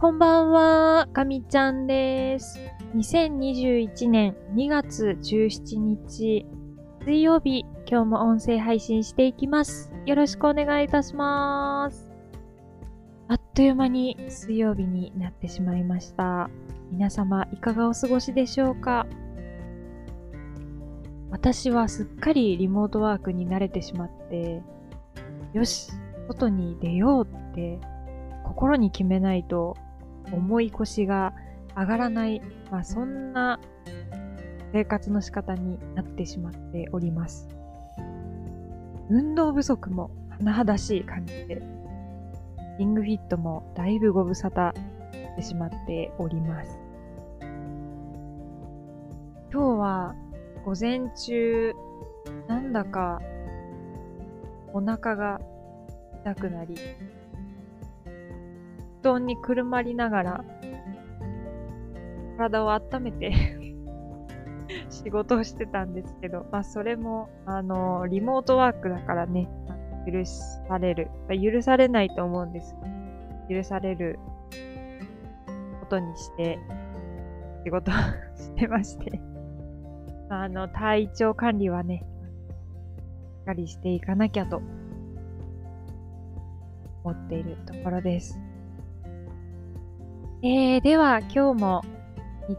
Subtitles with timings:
[0.00, 2.58] こんばんは、かみちゃんです。
[2.96, 6.46] 2021年2月17日、
[7.04, 9.92] 水曜日、今日も音声配信していきます。
[10.06, 12.10] よろしくお願いいたします。
[13.28, 16.48] あっという間に水曜日になってしまいました。
[16.90, 19.06] 皆様、いかがお過ごしでしょうか？
[21.30, 24.62] 私はすっかりリモートワークに慣れてしまって、
[25.52, 25.92] よし、
[26.26, 27.78] 外に出ようって
[28.44, 29.76] 心に決めないと
[30.32, 31.34] 重い腰が
[31.76, 32.40] 上がらない、
[32.70, 33.60] まあ、そんな
[34.72, 37.48] 生活の仕方になってしまっております。
[39.08, 41.62] 運動不足も甚だしい感じで、
[42.78, 44.74] リングフィットもだいぶご無沙汰
[45.12, 46.78] してしまっております。
[49.52, 50.14] 今日は
[50.64, 51.74] 午前中、
[52.46, 53.20] なんだか
[54.72, 55.40] お腹が
[56.20, 56.76] 痛くなり、
[59.00, 60.44] 布団にくるまりながら、
[62.36, 63.32] 体を温めて
[64.88, 69.48] 仕事をしてたんですけど、まあそれも、あの、リモートワークだからね、
[70.06, 71.08] 許される。
[71.30, 72.74] 許されないと思うんです
[73.48, 74.18] 許される
[75.80, 76.58] ことにして、
[77.64, 79.20] 仕事してまして。
[80.28, 82.04] あの、体調管理はね、
[83.38, 84.62] しっかりしていかなきゃと
[87.02, 88.38] 思っているところです。
[90.42, 91.82] えー、では今日も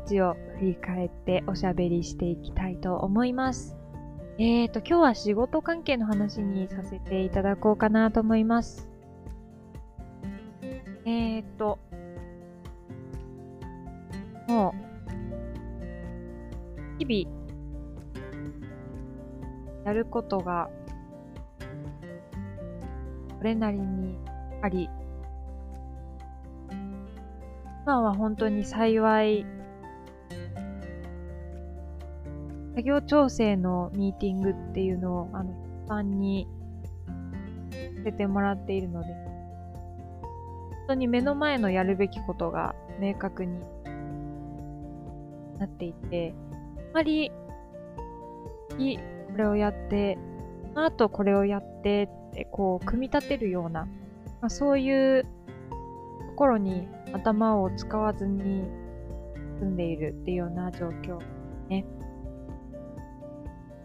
[0.08, 3.76] 日を振り返っておしゃべりしていきたいと思います。
[4.38, 8.88] えーと、今日は仕事関係の話にさせていただこうかなと思います。
[11.06, 11.80] えーと、
[14.48, 14.76] も
[17.00, 17.36] う、日々、
[19.86, 20.70] やることが、
[23.40, 24.20] それなりに
[24.62, 24.88] あり、
[27.92, 29.46] 今は本当に幸い、
[32.70, 36.48] 作業調整のミーティングっていうのを、あの、一般に
[37.98, 43.60] させてもらっているので、本当に目の前のやるべきことが明確に
[45.60, 46.34] なっていて、
[46.92, 47.30] あまり、
[48.80, 49.04] いこ
[49.36, 50.18] れをやって、
[50.76, 53.82] あとこれをやってって、こう、組み立てるような、
[54.40, 55.30] まあ、そういうと
[56.38, 58.64] ころに頭を使わずに
[59.60, 61.20] 住んでいるっていうような状況
[61.70, 61.86] ね。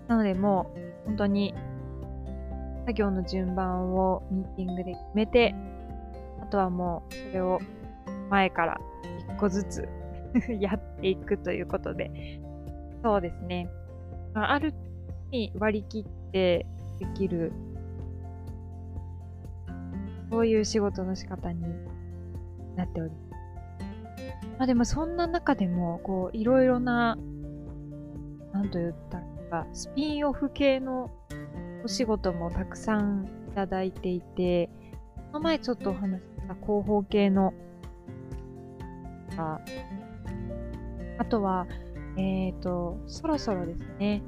[0.08, 0.72] なのでも
[1.04, 1.54] う本当に
[2.86, 5.54] 作業の順番をミーティングで決めて、
[6.40, 7.58] あとはもうそれを
[8.30, 8.80] 前から
[9.28, 9.88] 一個ずつ
[10.60, 12.40] やっていくということで、
[13.02, 13.68] そうですね。
[14.34, 14.72] まあ、ある
[15.30, 16.66] に割り切って
[16.98, 17.52] できる、
[20.30, 21.64] そういう仕事の仕方に
[22.76, 23.26] なっております。
[24.58, 27.18] まあでもそんな中でも、こう、いろいろな、
[28.52, 31.10] なんと言ったらいいか、スピンオフ系の
[31.84, 34.70] お仕事もたくさんいただいていて、
[35.32, 37.52] この前ちょっとお話しした広報系の、
[39.36, 39.60] あ
[41.18, 41.66] あとは、
[42.16, 44.22] えっ、ー、と、そろそろですね、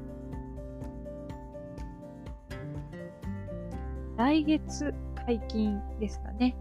[4.16, 4.92] 来月
[5.24, 6.56] 解禁ですかね。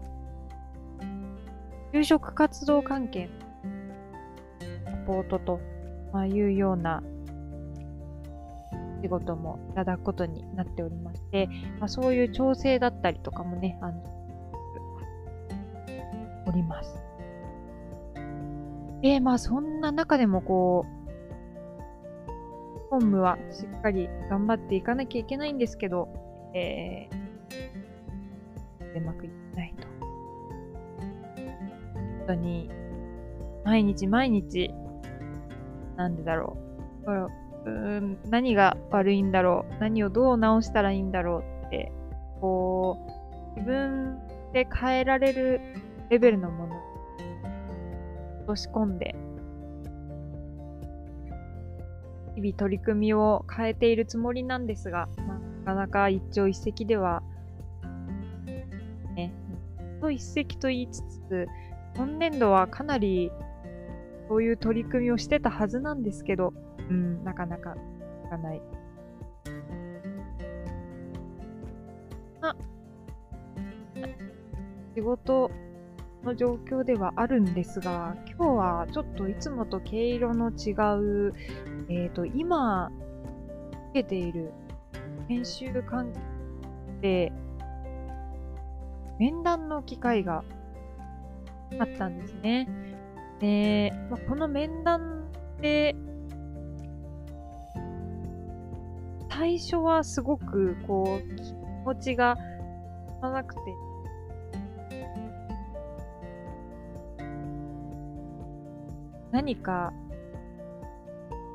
[1.92, 3.32] 就職活動関係の
[4.84, 5.60] サポートと、
[6.12, 7.02] まあ、いうような
[9.02, 14.02] 仕事もいただくことになっておりまして、まあ、そういう調整だったりとかもね、あの、
[16.46, 16.98] おります。
[19.02, 20.98] で、まあそんな中でもこう、
[22.90, 26.08] 本務はしっかり頑張っていかなきゃいけないんですけど、
[26.54, 29.37] えー、うまくいっ。
[32.28, 32.70] 当に、
[33.64, 34.74] 毎日毎日、
[35.96, 36.56] なんでだろ
[37.02, 37.04] う。
[37.04, 37.20] これ
[37.66, 39.74] うん何が悪いんだろう。
[39.80, 41.92] 何をどう直したらいいんだろうって、
[42.40, 42.98] こ
[43.56, 44.18] う、自分
[44.52, 45.60] で変えられる
[46.08, 46.76] レベルのもの
[48.40, 49.14] 落とし込んで、
[52.36, 57.22] 日々取り組みを変えているつもりなんですが、まあ、なかなか一朝一夕では、
[59.16, 59.32] ね、
[60.00, 61.46] 一朝一夕と言いつつ、
[61.98, 63.32] 今年度はかなり
[64.28, 66.54] そういう取り組みをしてたはずなんですけど、
[66.88, 67.74] うん、なかなか
[68.24, 68.62] いかない。
[72.40, 72.54] あ、
[74.94, 75.50] 仕事
[76.22, 80.70] の状況ではあるんですが、今日はちょっといつもと毛色の違
[81.30, 81.34] う、
[81.88, 82.92] えっ、ー、と、今、
[83.90, 84.52] 受けている
[85.26, 86.20] 研修関係
[87.00, 87.32] で、
[89.18, 90.44] 面談の機会が
[91.78, 92.68] あったんですね。
[93.40, 95.30] で、まあ、この面談
[95.60, 95.94] で、
[99.30, 101.54] 最初はすごくこう気
[101.84, 102.36] 持ちが
[103.22, 103.60] まなくて、
[109.30, 109.92] 何か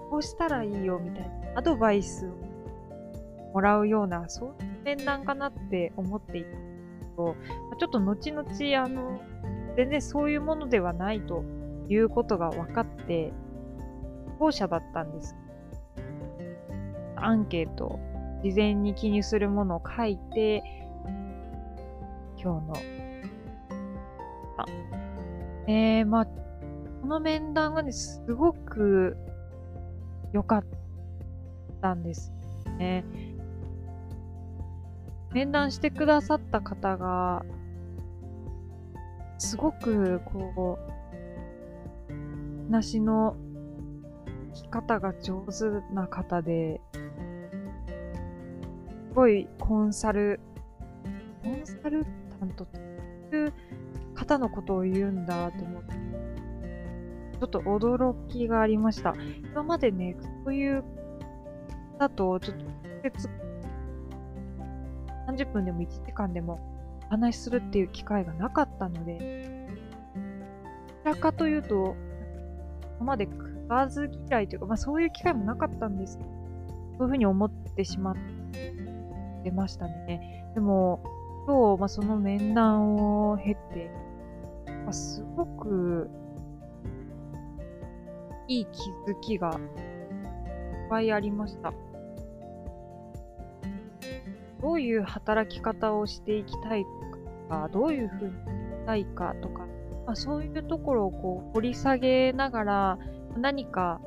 [0.09, 2.29] こうしたらいいよみたいなアドバイスを
[3.53, 6.49] もらうような、そういう面談かなって思っていた
[7.17, 7.35] と、
[7.77, 8.47] ちょっと後々、
[8.81, 9.19] あの、
[9.75, 11.43] 全然そういうものではないと
[11.89, 13.33] いうことが分かって、
[14.39, 15.35] 後者だったんです。
[17.15, 17.99] アンケート、
[18.43, 20.63] 事前に記入するものを書いて、
[22.37, 22.73] 今日の、
[24.57, 24.65] あ、
[25.67, 29.17] えー、まあ、この面談がね、すごく
[30.33, 30.63] 良かっ
[31.81, 32.33] たんです
[32.77, 33.05] ね。
[35.33, 37.43] 面談してくださった方が、
[39.43, 42.13] すごく、こう、
[42.71, 43.35] 話の
[44.53, 46.79] 聞き方が上手な方で、
[49.09, 50.39] すごいコンサル、
[51.43, 52.05] コンサル
[52.39, 52.79] タントと
[53.35, 53.53] いう
[54.15, 59.13] 方のことを言うんだと思って、ちょっと驚きがありました。
[59.51, 60.85] 今までね、そういう
[61.99, 62.63] だと、ちょっと、
[65.33, 66.72] 30分でも1時間でも
[67.13, 69.67] 話しするっていう機会がなかったので、
[71.05, 71.95] どちらかというと、
[72.99, 76.35] 今まで食わず嫌いというか、まあそういう機会もなかったんですけど、そ
[76.99, 78.15] ういうふうに思ってしまっ
[79.43, 80.45] てましたね。
[80.55, 81.03] でも、
[81.45, 83.91] 今日、まあ、その面談を経て、
[84.85, 86.09] まあ、すごく
[88.47, 89.59] いい気づきがいっ
[90.89, 91.73] ぱいありました。
[94.63, 96.85] どういう働き方をしていきたい
[97.49, 99.65] とか、どういうふうにしたいかとか、
[100.05, 102.97] まあ、そういうところをこう掘り下げながら
[103.37, 103.99] 何か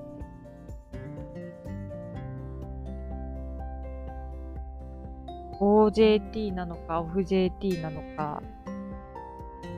[5.60, 8.42] OJT なのか OFJT なのか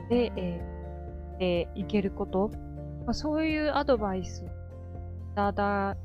[0.09, 2.51] で、えー、でいけること、
[3.05, 4.49] まあ、そういうアドバイスをい
[5.35, 5.97] ただ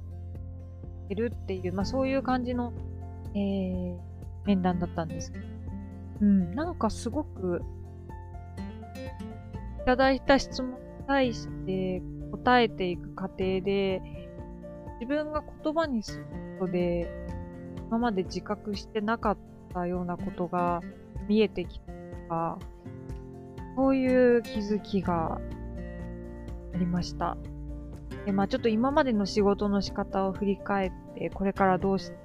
[1.08, 2.72] けるっていう、まあ、そういう感じの、
[3.34, 4.13] えー、
[4.44, 5.44] 面談だったんですけど、
[6.22, 7.62] うん、なんかすごく、
[9.82, 10.76] いただいた質問に
[11.06, 12.02] 対して
[12.32, 14.02] 答えていく過程で、
[15.00, 16.24] 自分が言葉にする
[16.58, 17.10] ことで、
[17.88, 19.38] 今まで自覚してなかっ
[19.72, 20.80] たようなことが
[21.28, 22.58] 見えてきたとか、
[23.76, 25.40] そういう気づきが
[26.74, 27.36] ありました。
[28.24, 32.16] で、まあちょっと今までの仕事の仕方を振り返って、これからどうして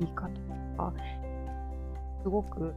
[0.00, 0.49] いいかと
[0.80, 0.92] か、
[2.22, 2.74] すごく、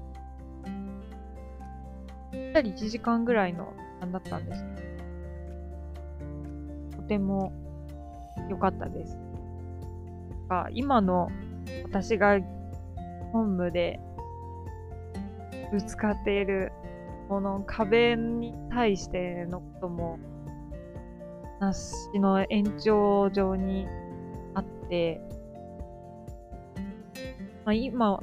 [2.32, 4.70] ぴったり1時間ぐらいの時間だったんですけ
[6.92, 7.54] ど、とても
[8.50, 9.18] 良かったです。
[10.72, 11.30] 今の
[11.84, 12.40] 私が
[13.32, 14.00] 本部で
[15.72, 16.72] ぶつかっている
[17.28, 20.20] この壁に対してのことも
[21.60, 23.88] 話の延長上に
[24.54, 25.22] あって、
[27.66, 28.20] まあ、今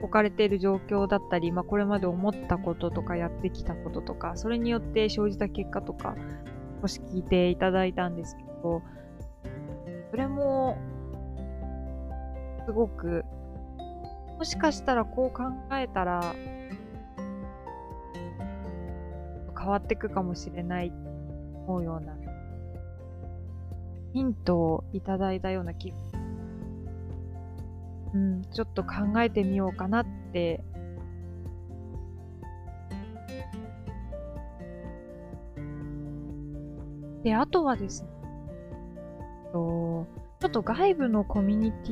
[0.00, 6.14] 置かれている状況だったり、まあ、これまで思ったこととかやってきたこととか、それによって生じた結果とか、
[6.82, 8.82] 少し聞いていただいたんですけど、
[10.10, 10.76] それも、
[12.66, 13.24] すごく、
[14.38, 16.34] もしかしたらこう考えたら、
[19.58, 20.92] 変わっていくかもしれない
[21.66, 22.14] 思うような
[24.12, 25.96] ヒントをいただいたような気が
[28.14, 30.62] うん、ちょっと考えてみようかなって。
[37.24, 38.08] で、あとはですね、
[39.52, 40.06] ちょ
[40.46, 41.90] っと外部のコミュニテ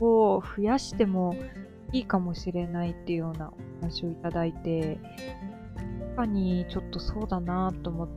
[0.00, 1.34] ィを増やしても
[1.92, 5.00] いいかもしれないっていうようなお話をいただいて、
[5.76, 8.08] 確かにちょっとそうだなと思っ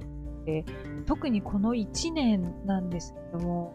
[0.45, 0.65] て、
[1.05, 3.73] 特にこの1年なんですけども、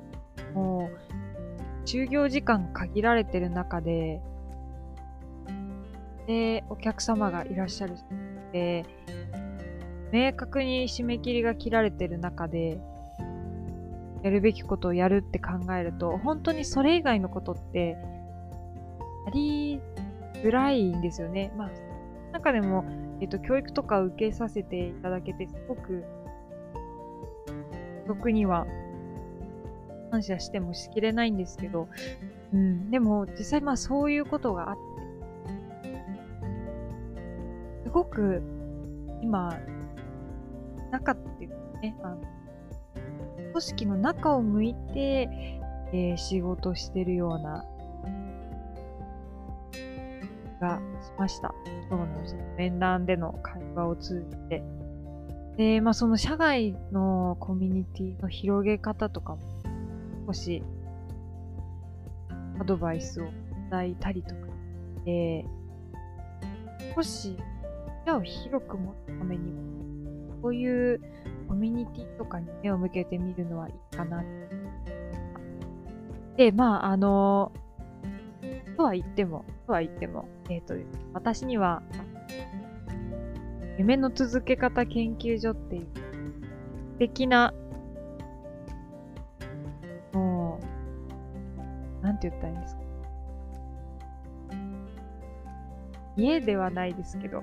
[0.54, 1.21] もう
[1.84, 4.20] 就業時間限られてる中で、
[6.26, 7.96] で、お客様がいらっしゃる
[8.52, 8.84] で、
[10.12, 12.80] 明確に締め切りが切られてる中で、
[14.22, 17.96] やるべきことをやるって考えると、本当にそれ以外のことって、
[19.26, 19.80] やり
[20.34, 21.52] づらいんですよね。
[21.56, 21.70] まあ、
[22.32, 22.84] 中でも、
[23.20, 26.04] えっと、教育とか受けさせていただけて、すごく、
[28.06, 28.66] 僕には
[30.12, 31.88] 感謝してもしきれないんですけど、
[32.52, 34.82] うん、でも実際まあそういうことがあって、
[37.84, 38.42] すごく
[39.22, 39.58] 今
[40.90, 41.50] 中っていう
[41.80, 42.20] ね、あの、
[43.52, 45.30] 組織の中を向いて、
[45.94, 47.64] えー、仕事してるような、
[50.60, 51.54] がしました。
[51.88, 54.62] 今日のその面談での会話を通じて。
[55.56, 59.61] で、まあその社外のコミュニティの広げ方とかも
[60.26, 60.62] 少し
[62.60, 63.28] アドバイスをい
[63.70, 64.34] ただいたりとか、
[65.04, 65.44] で、
[66.94, 67.36] 少し視
[68.06, 69.62] 野を広く持つためにも、
[70.42, 71.00] こういう
[71.48, 74.22] コミュニティとかに目を向けてみるのはいいかな。
[76.36, 77.52] で、まあ、あの、
[78.76, 80.74] とは言っても、とは言っても、えっ、ー、と、
[81.12, 81.82] 私には、
[83.78, 85.86] 夢の続け方研究所っていう
[86.92, 87.54] 素敵な、
[92.02, 92.82] なんて言ったらいいんですか？
[96.16, 97.42] 家ではないですけど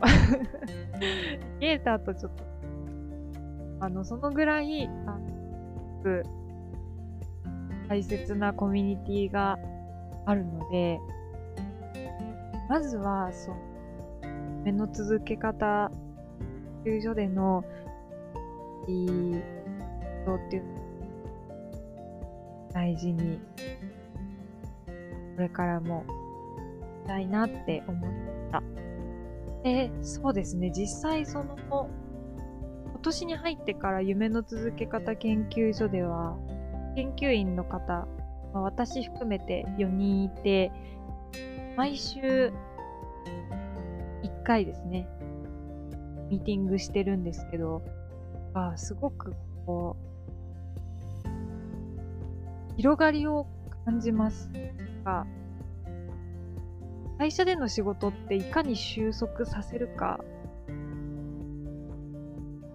[1.59, 2.43] 家だとちょっと、
[3.79, 5.17] あの、そのぐらい、あ
[7.87, 9.57] 大切なコミュニティが
[10.25, 10.99] あるので、
[12.69, 13.55] まずは、そう、
[14.63, 15.91] 目の続け方、
[16.83, 17.63] 救助での、
[18.87, 19.41] いい
[20.25, 20.69] ことっていうの
[22.71, 23.39] 大事に、
[25.39, 26.03] これからも、
[27.05, 28.61] したいなって思いました。
[29.63, 31.89] で、そうですね、実際その後、
[32.89, 36.35] 今年に入ってから夢の続け方研究所では、
[36.97, 38.05] 研究員の方、
[38.53, 40.73] まあ、私含めて4人いて、
[41.77, 42.51] 毎週1
[44.43, 45.07] 回ですね、
[46.29, 47.81] ミーティングしてるんですけど、
[48.53, 49.33] あすごく
[49.65, 50.09] こう、
[52.75, 53.47] 広がりを
[53.89, 54.51] 感じます。
[55.03, 55.25] が
[57.17, 60.19] 会社での仕事っていかに収束させるか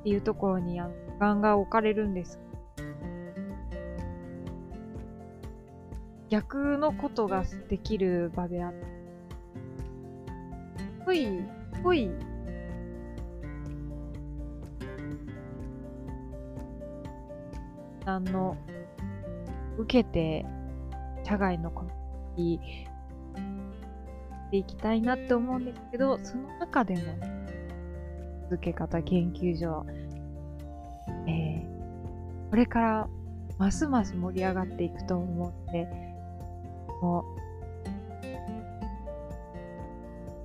[0.00, 0.80] っていうところに
[1.20, 2.40] ガンガン置かれるんです
[6.30, 8.78] 逆のことができる場であって、
[11.06, 11.28] ぽい、
[11.84, 12.10] ぽい、
[18.04, 18.56] あの、
[19.78, 20.44] 受けて、
[21.24, 21.94] 社外のコミュ
[22.36, 27.34] ニティでいきたいなって思うんですけど、その中でも、ね
[28.50, 29.86] 続け方研究所、
[31.26, 33.08] えー、これから
[33.58, 35.88] ますます盛り上がっていくと思って、
[37.00, 37.24] もう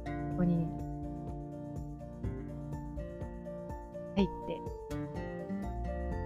[0.06, 0.66] ここに
[4.16, 4.62] 入って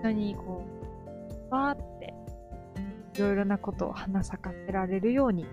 [0.02, 0.64] 一緒にこ
[1.50, 1.93] うわーって
[3.16, 5.46] いろいろなことを花咲かせられるように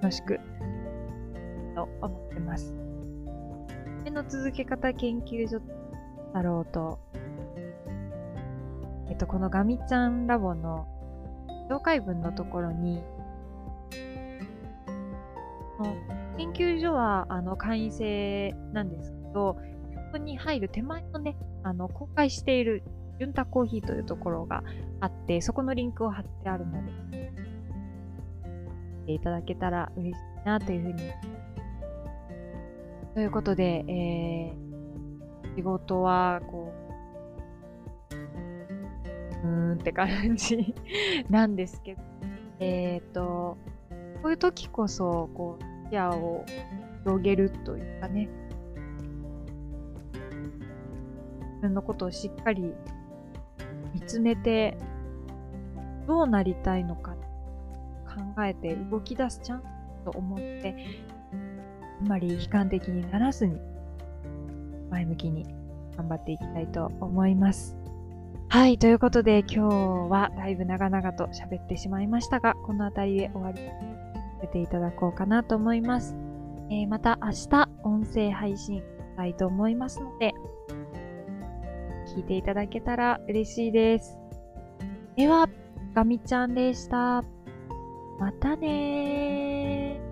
[0.00, 0.38] 楽しく
[1.74, 2.74] と思ってます。
[3.98, 5.60] 夢の続け方研究所
[6.32, 7.00] だろうと、
[9.08, 10.86] えっと、このガミちゃんラボの
[11.70, 13.02] 紹介文のところに
[16.36, 19.56] 研究所はあの会員制なんですけど、
[19.94, 22.82] そこに入る手前のね、あの公開している
[23.18, 24.62] ジュンタコーヒーというところが
[25.00, 26.92] あって、そこのリンクを貼ってあるので、
[29.00, 31.02] 見ていただけたら嬉しいなというふうに。
[33.14, 36.72] ということで、えー、仕事は、こ
[39.42, 40.74] う、うーんって感じ
[41.30, 42.02] なんですけど、
[42.58, 43.56] えっ、ー、と、
[44.22, 46.44] こういう時こそ、こう、視野を
[47.04, 48.28] 広げるというかね、
[51.52, 52.74] 自分のことをしっかり
[53.94, 54.76] 見つめて、
[56.06, 57.12] どうなりたいのか
[58.04, 59.64] 考えて動き出すチャンス
[60.04, 60.76] と思って、
[62.00, 63.58] あんまり悲観的にならずに、
[64.90, 65.46] 前向きに
[65.96, 67.76] 頑張っていきたいと思います。
[68.48, 73.64] はい、ということで今日はだいぶ長々と喋ってしまいましたが、この辺りで終わりさ
[74.42, 76.14] せていただこうかなと思います。
[76.70, 78.84] えー、また明日音声配信し
[79.16, 80.32] たいと思いますので、
[82.14, 84.16] 聞いていただけたら嬉しいです。
[85.16, 85.48] では、
[85.94, 87.24] ガミちゃんでした。
[88.18, 90.03] またねー。